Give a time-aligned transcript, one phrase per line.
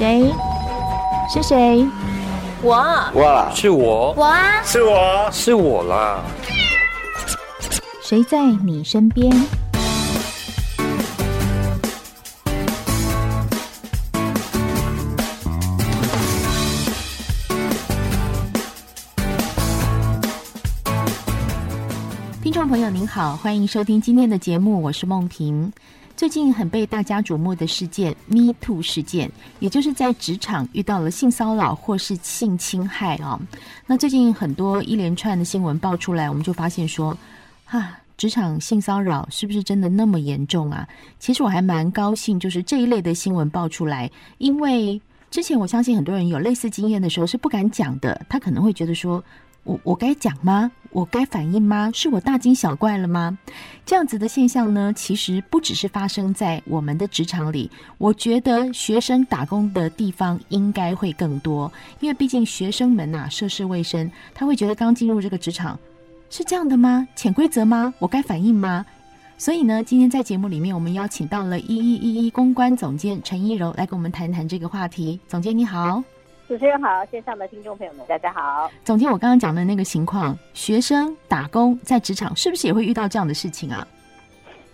[0.00, 0.32] 谁？
[1.28, 1.86] 是谁？
[2.62, 6.22] 我，哇，是我，我啊，是我，是我啦。
[8.02, 9.30] 谁在你身边？
[22.42, 25.70] 听众朋友您好，欢迎收听今天的节目，我是梦萍。
[26.20, 33.40] 最近很被大家瞩目的事件 “Me Too” 事件，也就是在职场遇到了性骚扰或是性侵害啊。
[33.86, 37.16] 那最近很多一连串的新闻爆出来，我们就发现说，
[37.64, 40.86] 啊，职场性骚扰是不是真的那么严重啊？
[41.18, 45.00] 其实我还蛮高兴，就是这一类的新闻爆出来，因为
[45.30, 49.24] 之前我相信很多人有类似经验的时候是不敢讲的，他可能会觉得说。
[49.64, 50.70] 我我该讲吗？
[50.90, 51.90] 我该反应吗？
[51.94, 53.38] 是我大惊小怪了吗？
[53.86, 57.70] 这样子的现象呢，其实不只是发生在我们的职场里。
[57.98, 65.78] 我觉得学生打工的地方应该会更多，因为毕竟学生们呐，涉世未深，他会觉得刚进入这个职场
[66.28, 67.06] 是这样的吗？
[67.14, 67.94] 潜规则吗？
[67.98, 68.84] 我该反应吗？
[69.38, 75.20] 所以呢，今天在节目里面，我们邀请到了一一一一公关总监陈一柔来跟我们谈谈这个话题。
[75.28, 76.02] 总监你好。
[76.50, 78.68] 主持人好，线上的听众朋友们，大家好。
[78.82, 83.86] 总结，我刚刚讲的那个情况，学生打工在职场，是不是也会遇到这样的事情啊？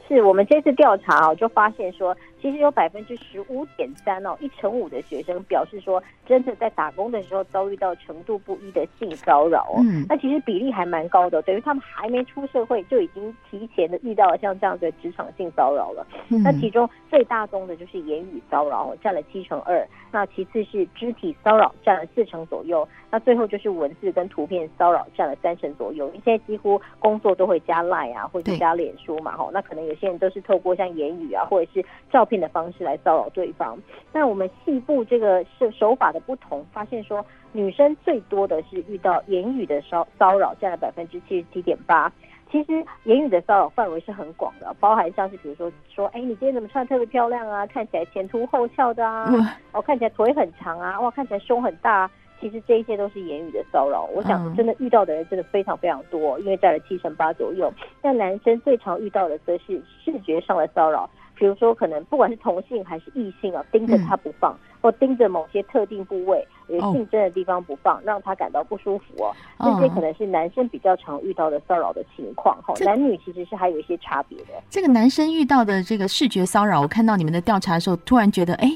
[0.08, 2.16] 是我们这次调查就发现说。
[2.40, 9.80] 其实有百分之十五点三哦，一成五的学生表示说，真的在打工的时候遭遇到程度不一的性骚扰哦。
[9.80, 16.06] 嗯，那其实比例还蛮高的，等于他们还没出社会就已经提前的遇到了像这样的职场性骚扰了。
[16.28, 19.86] 嗯，那其中最大宗的就是言语骚扰，占了七成二。
[20.12, 22.86] 那其次是肢体骚扰，占了四成左右。
[23.10, 26.06] 那最后就是文字跟图片骚扰，占了三成左右。
[26.08, 33.78] 因为现在几乎工作都会加 Line 啊，或者加脸书嘛，哈，那可能有些人都是透过像言语啊，或者是照片的方式来骚扰对方。
[34.12, 42.12] 那我们细部这个是手法的不同，发现说女生最多的是遇到言语的骚骚扰，占了百分之七十七点八。
[42.50, 47.66] 其实言语的骚扰范围是很广的，包含像是比如说说，哎，你今天怎么穿特别漂亮啊？
[47.66, 49.28] 看起来前凸后翘的啊，
[49.72, 52.10] 哦，看起来腿很长啊，哇，看起来胸很大啊。
[52.38, 54.04] 其实这一些都是言语的骚扰。
[54.14, 57.72] 我想真的遇到的人真的非常非常多，因为占了七成八左右。
[58.02, 61.08] 那男生最常遇到的则是视觉上的骚扰。
[61.36, 69.36] 比如说，可能不管是同性还是异性啊，盯着他不放，嗯、或盯着某些特定部位、有性征的地方不放，哦，让他感到不舒服哦。
[69.58, 72.72] 这些可能是男生比较常遇到的骚扰的情况哈。
[72.80, 74.54] 男女其实是还有一些差别的。
[74.70, 78.72] 这个男生遇到的这个视觉骚扰，我看到你们的调查的时候，突然觉得，哎，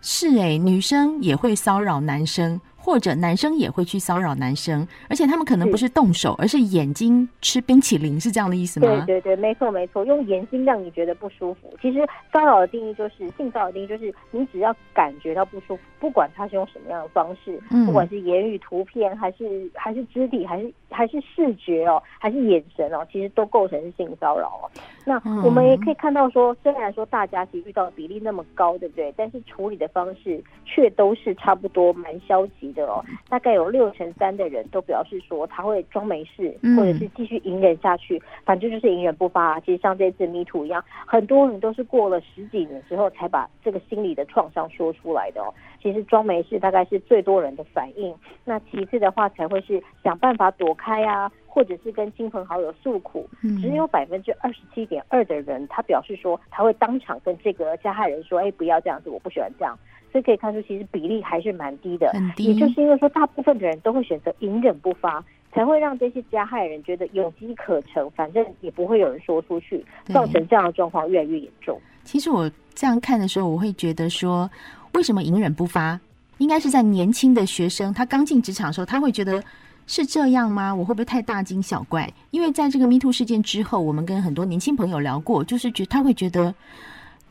[0.00, 2.60] 是哎，女生也会骚扰男生。
[2.82, 9.04] 或者男生也会去骚扰男生，而且他们可能不是动手，而是眼睛吃冰淇淋，是这样的意思吗？
[9.06, 11.72] 对对对，没错没错，用眼睛让你觉得不舒服。
[11.80, 12.00] 其实
[12.32, 24.66] 骚扰的定义就是性骚扰的定义就是你只要感觉到不舒服，不管他是用什么样的方式，嗯、不管是言语、图片，还是还是肢体，还是还是视觉哦，还是眼神哦，其实都构成是性骚扰哦。
[25.04, 29.12] 那我们也可以看到说，虽然说大家其实遇到的比例那么高，对不对？
[29.16, 39.58] 但是处理的方式却都是差不多，蛮消极的哦，大概有六成三的人都表示说他会装没事，或者是继续隐忍下去，反正就是隐忍不发。
[39.60, 45.52] 其实像这次 Me Too 一样，很多人都是过了十几年之后才把这个心理的创伤说出来的哦。
[45.82, 53.28] 其实装没事大概是最多人的反应，那其次的话才会是想办法躲开啊，或者是跟亲朋好友诉苦。
[53.60, 59.78] 只有百分之二十七点二的人他表示说他会当场跟这个加害人说，哎，不要这样子，我不喜欢这样。
[60.10, 62.44] 所以可以看出，其实比例还是蛮低的，很低。
[62.44, 71.78] 也就是因为说，大部分的人都会选择隐忍不发，才会让这些加害人觉得有机可乘，反正也不会有人说出去，造成这样的状况越来越严重。
[72.04, 74.50] 其实我这样看的时候，我会觉得说，
[74.94, 75.98] 为什么隐忍不发？
[76.38, 79.42] 应该是在年轻的学生，他刚进职场的时候，他会觉得
[79.86, 80.74] 是这样吗？
[80.74, 82.12] 我会不会太大惊小怪？
[82.30, 86.54] 因为在这个 Me Too 事件之后，我们跟很多年轻朋友聊过，就是觉他会觉得，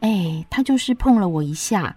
[0.02, 1.96] 哎，他就是碰了我一下。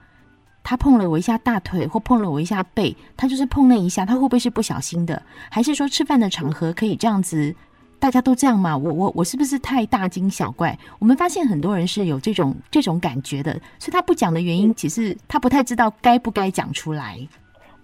[0.66, 5.22] 他碰了我一下大腿，或碰了我一下背，他就是碰那一下，他会不会是不小心的？
[5.50, 7.54] 还是说吃饭的场合可以这样子？
[7.98, 8.74] 大家都这样嘛？
[8.74, 10.78] 我我我是不是太大惊小怪？
[10.98, 17.18] 我们发现很多人是有这种这种感觉的，所以他不讲的原因，其实他不太知道该不该讲出来。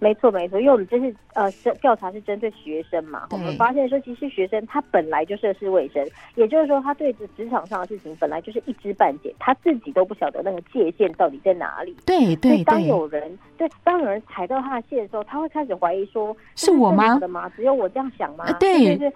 [0.01, 6.03] 没错没错，因为我们这是呃调查是针对学生嘛，我们发现说其实学生他本来就涉世未深，
[6.33, 11.95] 也就是说他对这职场上的事情本来就是一知半解，他自己都不晓得那个界限到底在哪里。
[12.03, 17.19] 对对对，当有人对当有人踩到他的线的时候，他会开始怀疑说是我吗？
[17.19, 17.47] 的吗？
[17.55, 18.51] 只有我这样想吗？
[18.59, 18.97] 对。
[18.97, 19.13] 就是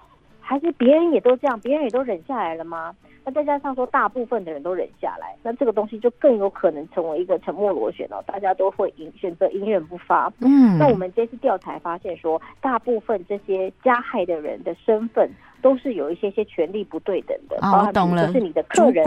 [0.47, 2.95] 还是别人也都这样，别人也都忍下来了吗？
[3.25, 10.31] 那再加上说，大部分的人都忍下来，那这个东西就更有可能成为一个沉默螺旋哦，大家都会隐选择隐忍不发。
[10.41, 15.27] 嗯，那我们这次调查发现说，大部分这些加害的人的身份
[15.63, 19.03] 都是有一些些权力不对等的，哦，懂了，就是你的客人、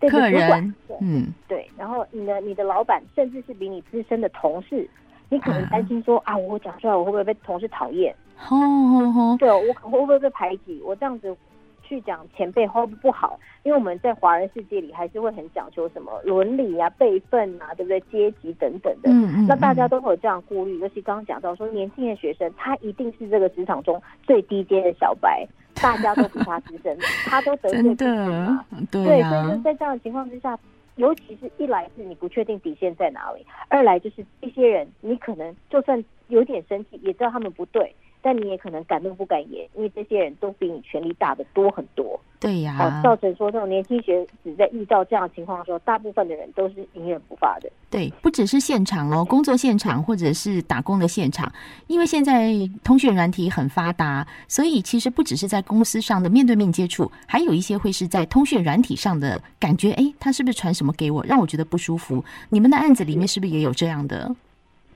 [0.00, 4.90] 对客人，嗯，对，然后你的你的老板，甚至是比你资深的同事，
[5.28, 8.12] 你可能担心说啊，啊，我讲出来我会不会被同事讨厌？
[8.48, 10.80] 哦哦哦，对，我可会不会被排挤？
[10.84, 11.36] 我这样子。
[11.88, 17.98] 去讲前辈会不好，因为我们在华人世界里还是会很讲究什么伦理啊、辈分啊，对不对？
[18.12, 19.08] 阶级等等的。
[19.08, 19.46] 嗯嗯。
[19.46, 26.94] 那大家都会有这样顾虑，尤其刚刚讲到说，年轻的学生他一定是这个职场中最低阶的小白，大家都比他资深，
[27.24, 28.62] 他都得罪不起嘛。
[28.90, 30.58] 对，所以就在这样的情况之下，
[30.96, 37.94] 尤其是一来是你不确定底线在哪里，二来就是一些人，你可能就算有点生气，也知道他们不对。
[38.22, 42.18] 但你也可能敢怒不敢言，因为这些人都比你权力大的多很多。
[42.40, 47.68] 对呀、啊，造成说这种年轻学子在遇到这样的情况的时候，大部分的人都是隐忍不发的。
[47.90, 51.52] 对，不只是现场哦， 工作现场或者是打工的现场，
[51.88, 52.52] 因为现在
[52.84, 59.90] 通讯软体很发达，所以其实不只是在公司上的面对面接触，还有一些会是在通讯软体上的感觉。
[59.92, 62.24] 哎，他是不是传什么给我，让我觉得不舒服？
[62.50, 64.32] 你们的案子里面是不是也有这样的？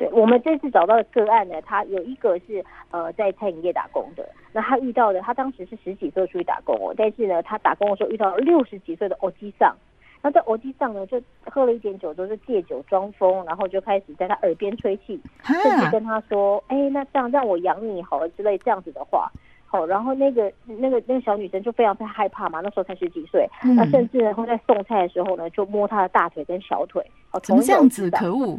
[0.03, 9.73] 对，我们这次找到的个案呢，他有一个是呃在餐饮业打工的，那他遇到的他当时是十几岁出去打工哦，但是呢他打工的时候遇到六十几岁的欧吉桑，
[10.21, 19.31] 那在欧吉桑呢就喝了一点酒，都是借酒装疯，然后就开始在他耳边吹气，甚至跟他说，哎，那这样让我养你好了之类这样子的话，
[19.67, 27.01] 好，然后那个那个那个小女生就非常非常害怕嘛，那时候才十几岁，嗯、那甚至呢会在送菜的时候呢就摸她的大腿跟小腿，
[27.31, 28.11] 好，怎么这样子？
[28.11, 28.59] 可恶！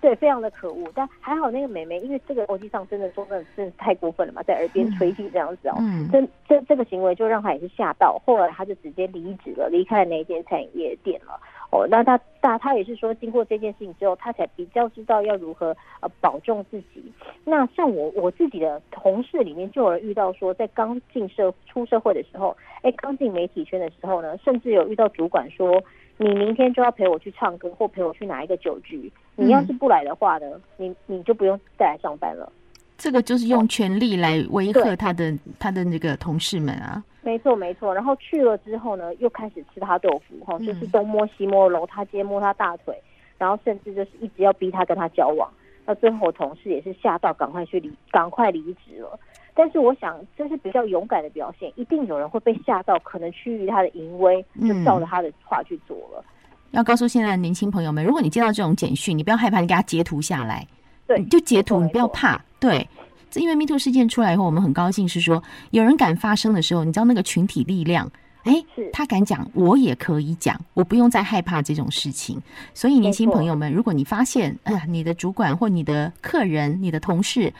[0.00, 11.38] 对，非常的可恶，但还好那个美眉，因为这个国际上真的说真的真的太过分了嘛，在耳边吹气这样子哦，嗯，这这这个行为就让她也是吓到，后来她就直接离职了，离开了那间餐饮业店了。
[11.72, 17.02] 哦，那他大他也是说，经过这件事情之后，他才比较知道要如何呃保重自己。
[17.44, 25.82] 那像我我自己的同事里面，就有人遇到说，在刚进社出社会的时候，哎，刚进媒体圈的时候呢，甚至有遇到主管说。
[26.18, 29.10] 你明天就要陪我去唱歌，或陪我去哪一个酒局？
[29.34, 30.46] 你要是不来的话呢，
[30.78, 32.52] 嗯、你你就不用再来上班了。
[32.96, 37.02] 这个就是用权力来威吓他的他的那个同事们啊。
[37.22, 43.00] 没错没错，然后去了之后呢，又开始吃他豆腐，哈、嗯，就是东摸西摸，搂他肩，摸他大腿，
[43.38, 45.48] 然后甚至就是一直要逼他跟他交往。
[45.84, 49.18] 那最后同事也是吓到，赶快去离，赶快离职了。
[49.54, 56.24] 但是我想，这是比较勇敢的表现，一定有人会被吓到，可能趋于他的淫威，就照着他的话去做了。
[56.24, 56.24] 嗯、
[56.72, 60.66] 要告诉现在的年轻朋友们，如果你接到这种简讯，你不要害怕，你给他截图下来，
[61.06, 62.40] 对，就截图，你不要怕。
[62.58, 62.88] 对，
[63.30, 68.10] 这因为 MeToo 事件出来以后，我们很高兴，是说有人敢发声的时候，你知道那个群体力量，
[68.44, 72.40] 哎，他敢讲，我也可以讲，我不用再害怕这种事情。
[72.72, 77.52] 所以年轻朋友们，如果你发现，呃，你的主管或你的客人、你的同事，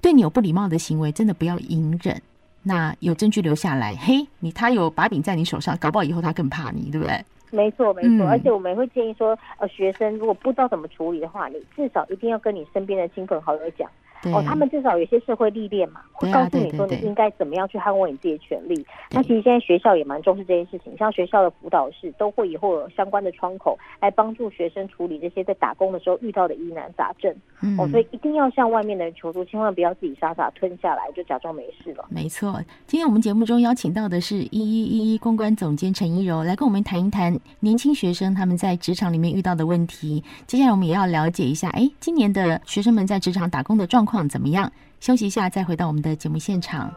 [0.00, 2.20] 对你有不礼貌的行为，真的不要隐忍。
[2.62, 7.24] 那有证据留下来，嘿，你他有把柄在你手上，搞不好以后他更怕你，对不对？
[7.50, 8.26] 没错，没错。
[8.26, 13.90] 嗯、而且我们也会建议说，呃，学生如果不知道怎么处理的话，你至少一定要跟你身边的亲朋好友讲。
[14.32, 18.86] 哦，他们至少有些社会历练嘛，会告诉你说你应该怎么样去捍卫你自己的权利。
[19.10, 27.34] 那其实现在学校也蛮重视这件事情，像学校的辅导室都会以后有相关的窗口来帮助学生处理这些在打工的时候遇到的疑难杂症。
[27.62, 32.04] 嗯、哦，所以一定要向外面的人求助，千万不要自己傻傻吞下来就假装没事了。
[32.08, 40.22] 没错，今天我们节目中邀请到的是一一一一公关总监陈一柔来跟我们谈一谈年轻学生他们在职场里面遇到的问题。
[40.46, 44.72] 接下来我们也要了解一下，哎，今年的学生们在职场打工的状况怎么样？
[44.98, 46.90] 休息一下，再回到我们的节目现场。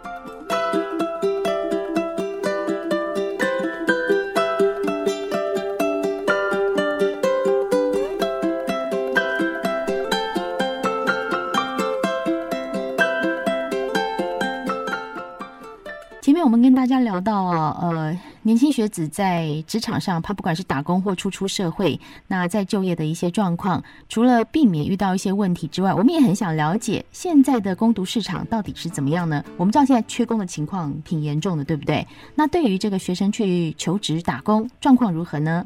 [16.22, 17.48] 前面我们跟大家聊到，
[17.82, 18.18] 呃。
[18.43, 29.43] 年轻学子在职场上，他不管是打工或初出社会，那在就业的一些状况，除了避免遇到一些问题之外，我们也很想了解现在的攻读市场到底是怎么样呢？
[29.58, 32.08] 我们知道现在缺工的情况挺严重的，对不对？
[32.36, 35.65] 那对于这个学生去求职打工，状况如何呢？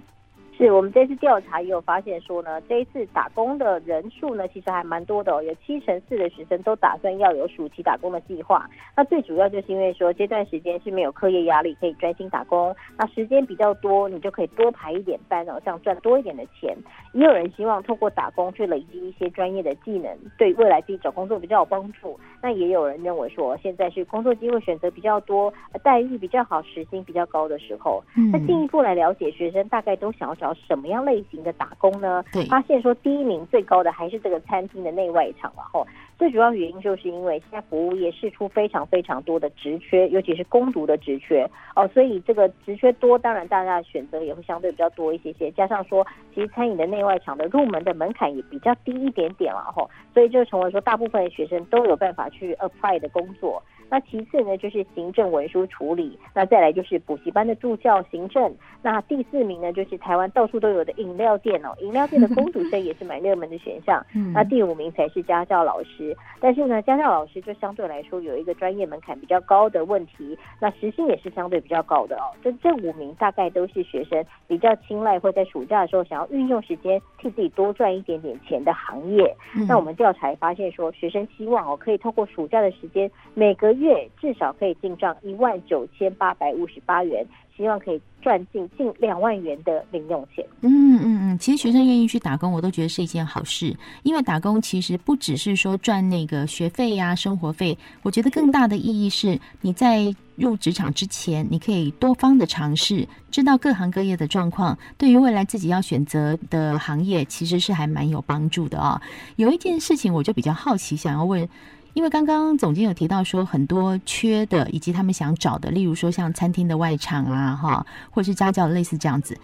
[0.64, 8.70] 是我们这次调查也有发现说呢，这一次打工的人数呢，其实还蛮多的哦，有七成四的学生都打算要有暑期打工的计划。
[8.96, 16.74] 那最主要就是因为说这段时间是没有课业压力，可以专心打工，那时间比较多，你就可以多排一点班哦，这样赚多一点的钱。
[17.12, 22.18] 也有人希望透过打工去累积一些专业的技能，对未来自己找工作比较有帮助。
[22.42, 25.54] 那也有人认为说，现在是工作机会选择比较多，
[25.84, 28.02] 待遇比较好，时薪比较高的时候。
[28.32, 32.24] 那进一步来了解，学生大概都想要找什么样类型的打工呢？
[32.32, 35.86] 对，发现说第一名最高的还是这个餐厅的内外场，然后
[36.18, 45.52] 最主要原因就是因为现在服务业释出非常非常多的职缺，尤其是攻读的职缺哦，所以这个职缺多，当然大家的选择也会相对比较多一些些。
[45.52, 53.62] 加上说，其实餐饮的内外场的入门的门槛也比较低一点点了哈，所以就成为说大部分的学生都有办法去 apply 的工作。
[53.90, 64.04] 那其次呢，就是行政文书处理，那再来就是补习班的助教行政，那第四名呢，就是台湾到处都有的饮料店哦，饮料店的公主生也是蛮热门的选项。
[64.34, 72.32] 那第五名才是家教老师，但是呢，家教老师就相对来说有一个专业门槛比较高的问题，那时薪也是相对比较高的哦。
[72.44, 79.36] 这这五名大概都是学生比较青睐，会在暑假的时候想要运用时间替自己多赚一点点钱的行业。
[79.68, 84.10] 那我们调查发现说，学生希望哦，可以透过暑假的时间每个月。
[84.22, 87.26] 至少可以进账一万九千八百五十八元，
[87.58, 90.46] 希望可以赚进近两万元的零用钱。
[90.62, 109.02] 嗯嗯嗯，其实学生愿意去打工，我都觉得是一件好事，因为打工其实不只是说赚那个学费呀、生活费，我觉得更大的意义是你在入职场之前，你可以多方的尝试，知道各行各业的状况，对于未来自己要选择的行业，其实是还蛮有帮助的啊、
[109.36, 111.48] 有一件事情，我就比较好奇，想要问。
[111.94, 119.38] 因为刚刚总监有提到说很多缺的，以及他们想找的，例如说像餐厅的外场啊，哈，或者是家教类似这样子。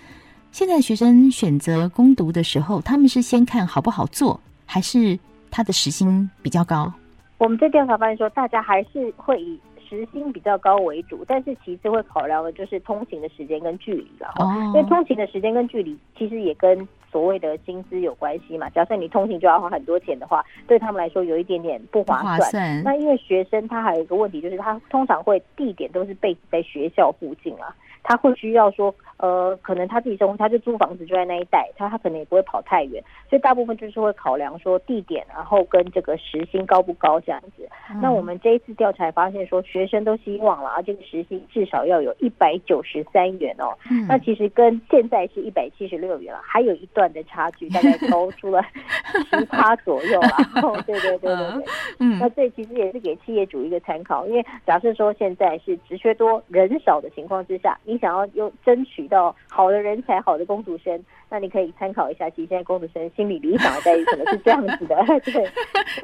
[0.51, 5.17] 现在学生选择攻读的时候，他们是先看好不好做，还是
[5.51, 6.91] 他的时薪比较高？
[7.37, 14.33] 我们在调查发现说，大家还是会以时薪比较高为主，但是其次会考量的就是通勤的时间跟距离了。
[14.37, 22.39] 哦，因为通勤的时间跟距离其实也跟所谓的薪资有关系嘛，假设你通勤就要花很多钱的话，对他们来说有一点点不划算。
[22.39, 22.83] 划算。
[22.83, 28.93] 那因为学生他还有一个问题，就是他通常会地点都是被在学校附近啊，他会需要说。
[29.21, 37.67] 呃，可能他自己生活，他就租房子就在那一带，他他可能也不会跑太远，所以大部分就是会考量说地点，然后跟这个时薪高不高这样子。
[37.91, 43.77] 嗯、那我们这一次调查发现说，学生都希望了啊，这个时薪至少要有一百九十三元哦。
[43.91, 48.61] 嗯、那其实跟现在是一百七十六元了，还有一段的差距，大概高出了
[49.29, 50.37] 十趴左右了。
[50.61, 51.65] 哦，对对对对对。
[51.99, 52.19] 嗯。
[52.19, 59.09] 那这其实也是给企业主一个参考，因为假设说现在是职缺多人少的情况之下，你想要又争取。
[59.09, 62.29] 到好的人才，好的工读生，那你可以参考一下。
[62.29, 65.03] 其实现在工读生心理理想的待遇可能是这样子的。
[65.25, 65.49] 对，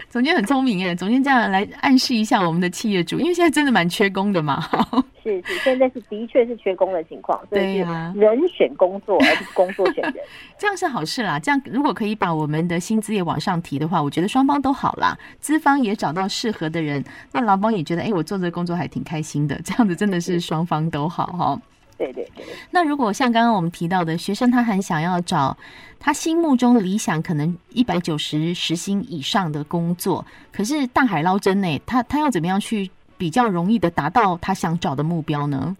[0.09, 4.63] 总监很聪明耶，总监这样来暗示一下我们的企业主，因为现在真的蛮缺工的嘛。
[5.25, 10.13] 是是，现在是的确是缺工的情况，所以是人选工作而不是工作选人，
[10.59, 11.39] 这样是好事啦。
[11.39, 15.17] 这样如果可以把我们的薪资也往上提的话，我觉得双方都好啦。
[15.39, 19.59] 资方也找到适合的人，那劳方也觉得，哎，我做这个工作还挺开心的。
[19.63, 21.59] 这样子真的是双方都好哈。
[21.97, 25.57] 对对对，那如果像刚刚我们提到的学生，他很想要找
[25.97, 35.75] 他心目中的理想，可能一百九十时薪以上的工作，可是大海捞针呢，他他要怎么样去比较容易的达到他想找的目标呢？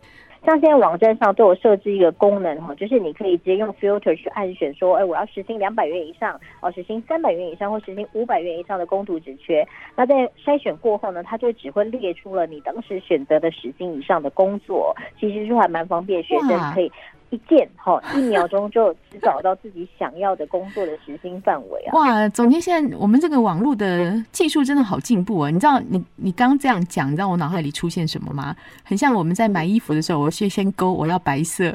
[0.46, 9.68] 像现在网站上都有设置一个功能哈，就是你可以直接用 filter 去按选说，哎，我要实薪两百元以上，哦，实薪三百元以上或实薪五百元以上的工读职缺。
[9.96, 10.14] 那在
[10.46, 16.92] 筛选过后呢，它就只会列出了你当时选择的实薪以上的工作，其实就还蛮方便学生可以。
[17.32, 21.94] 一键哈，一秒钟就只找到自己想要的工作的时薪范围啊！
[21.94, 25.50] 哇，总监，现在我们这个网络的技术真的好进步啊！
[25.50, 28.56] 你知道，你你刚刚这样讲，你知道我脑海里出现什么吗？
[28.84, 31.70] 很像我们在买衣服的时候，我先先勾我要白色，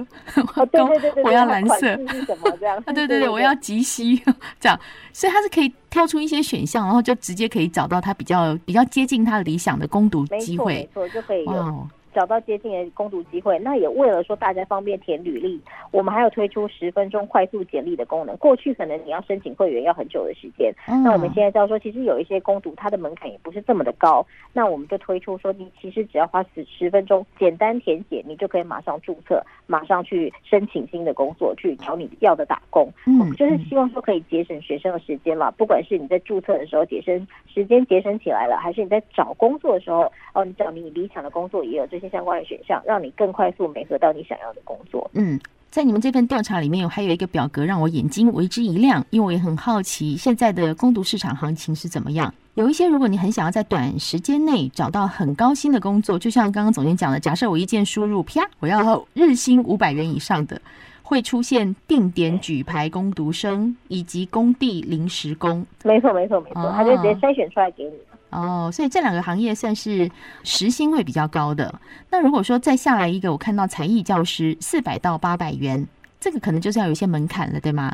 [0.56, 2.76] 哦、对对对对我要蓝色，是什么这样？
[2.86, 4.16] 啊，对对对，我要及膝
[4.60, 4.78] 这样，
[5.12, 11.88] 所以它是可以挑出一些选项，然后就直接可以找到它比较比较接近他理想的攻读机会，没错，没错，就可以有。
[12.14, 18.36] 找到接近的攻读机会，那也为了说大家方便填履历，我们还有推出十分钟快速简历的功能。
[18.36, 32.90] 过去可能你要申请会员要很久的时间，嗯、那我们现在知道说，其实有一些攻读它的门槛也不是这么的高，那我们就推出说，你其实只要花十十分钟简单填写，你就可以马上注册，马上去申请新的工作，去找你要的打工。
[33.06, 45.08] 嗯，就是希望说可以节省学生的时间嘛，不管是你在注册的时候节省时间节省起来了，还是你在找工作的时候，哦，你找你理想的工作也有这些相关的选项，让你更快速媒合到你想要的工作。
[45.14, 45.38] 嗯，
[45.70, 52.34] 在你们这份调查里面，还有一个表格让我眼睛为之一亮，因为我也很好奇现在的攻读市场行情是怎么样。
[52.54, 60.60] 有一些，如果你很想要在短时间内找到很高薪的工作，就像刚刚总监讲的，假设我一键输入，啪，我要日薪五百元以上的，
[61.10, 65.66] 会出现定点举牌工读生以及工地临时工。
[65.82, 67.90] 没错，没错，没错，他就直接筛选出来给你。
[68.30, 70.08] 哦，所以这两个行业算是
[70.44, 71.74] 时薪会比较高的。
[72.12, 75.84] 那如果说再下来一个，我看到才艺教师四百到八百元，
[76.20, 77.92] 这个可能就是要有一些门槛了，对吗？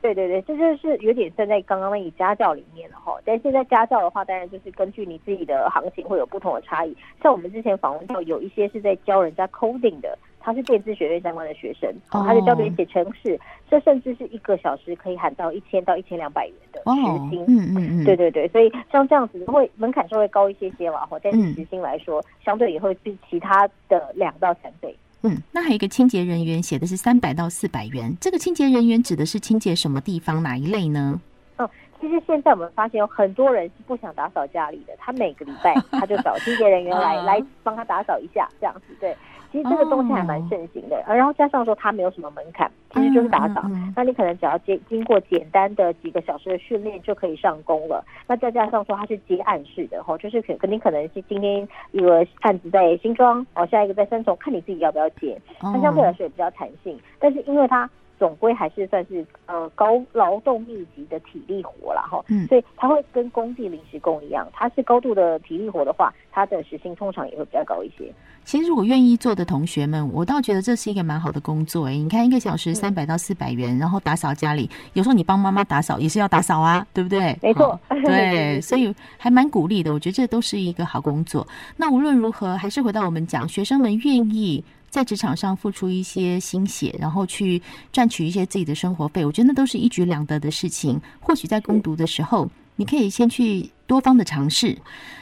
[0.00, 3.14] 对对对，这就是有点站在刚刚那个家教里面了哈。
[3.26, 6.96] 但现在家教的话，当然就是根据你自己的行情会有不同的差异。
[7.22, 10.18] 像我们之前访问到有一些是在教人家 coding 的。
[10.44, 24.94] 他是电子学院相关的学生，哦，他就教别人写程式，这甚至是一个小时可以喊到一千到一千两百元的时薪，嗯嗯嗯，对对对，所以像这样子会门槛稍微高一些些嘛，哈，但是时薪来说，嗯，相对也会比其他的两到三倍。
[25.22, 31.18] 嗯，那还有一个清洁人员写的是三百到四百元，这个清洁人员指的是清洁什么地方哪一类呢？
[31.56, 31.66] 嗯，
[31.98, 39.16] 其实现在我们发现有很多人是不想打扫家里的，他每个礼拜他就找清洁人员来 来帮他打扫一下，这样子对。
[39.54, 43.62] 其实这个东西还蛮盛行的，哦，然后加上说它没有什么门槛，其实就是打扫。
[43.94, 48.04] 那你可能只要经经过简单的几个小时的训练就可以上工了。
[48.26, 55.40] 那再加上说它是接案式的哈，就是肯肯定可能是今天一个案子在新庄，哦，下一个在三重，看你自己要不要接。
[55.60, 57.88] 它相对来说也比较弹性，但是因为它。
[58.18, 68.12] 总归还是算是呃高劳动密集的体力活了哈，嗯，所以它会跟工地临时工一样，它是高度的体力活的话，它的时薪通常也会比较高一些。
[68.44, 71.98] 其实如果愿意做的同学们，我倒觉得这是一个蛮好的工作哎、欸。
[71.98, 77.36] 你看一个小时三百到四百元，然后打扫家里，有时候你帮妈妈打扫也是要打扫啊， 对不对？
[77.42, 79.92] 没错，对， 所以还蛮鼓励的。
[79.92, 81.46] 我觉得这都是一个好工作。
[81.78, 84.62] 那无论如何，还是回到我们讲，学生们愿意。
[84.94, 87.60] 在职场上付出一些心血，然后去
[87.92, 91.00] 赚取一些自己的生活费，我觉得那都是一举两得的事情。
[91.18, 94.78] 或许在攻读的时候，你可以先去多方的尝试，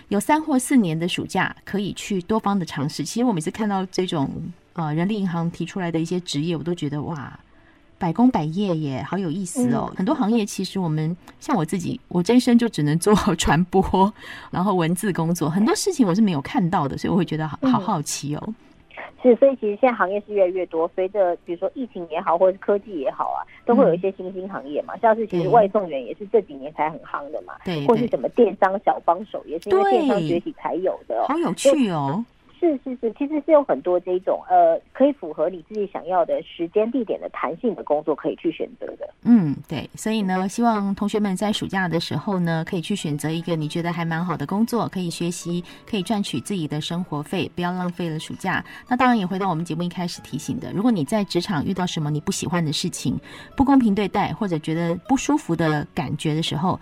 [0.08, 3.02] 有三或四年的暑假可以去多方的尝试。
[3.02, 4.30] 其实我每次看到这种
[4.74, 7.40] 呃人力银行提出来的一些职业，我都觉得哇，
[7.96, 9.90] 百工百业耶，好有意思哦。
[9.96, 14.12] 很多行业其实我们像我自己，我这一生就只能做 传播，
[14.50, 18.54] 然后文字工作，很多事情我是没有看到的，所以我会觉得好好好奇哦。
[19.22, 20.90] 是，所以其实现在行业是越来越多。
[20.94, 24.96] 随着比如说疫情也好，或者是科技也好啊，都会有一些新兴行业嘛。
[24.96, 31.24] 像是其实外送员也是这几年才很夯的嘛，对，或是什么电商小帮手也是因为电商崛起才有的。
[31.28, 32.24] 好有趣哦。
[32.62, 39.12] 是是是，其实是有很多这种呃，可以符合你自己想要的时间地点的弹性的工作可以去选择的。
[39.24, 48.64] 嗯，对，所以呢，希望同学们在暑假的时候呢，可以去选择一个你觉得还蛮好的工作，可以学习，可以赚取自己的生活费，不要浪费了暑假。
[48.86, 53.18] 那当然也回到我们节目一开始提醒的，如果你在职场遇到什么你不喜欢的事情、
[53.56, 56.78] 不公平对待或者觉得不舒服的感觉的时候，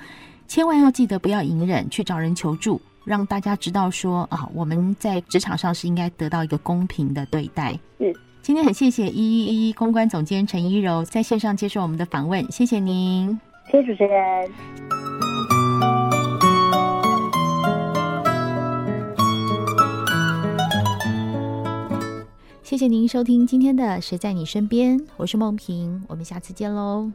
[0.47, 2.79] 千万要记得不要隐忍，去找人求助。
[3.05, 7.79] 让大家知道说啊，我们在职场上是应该得到一个公平的对待。
[7.99, 13.39] 嗯，今天很谢谢一一一公关总监陈一柔在线上接受我们的访问，谢谢您，
[13.71, 14.51] 谢谢主持人。
[22.63, 27.11] 谢谢您收听今天的《谁在你身边》，我是梦萍，我们下次见喽。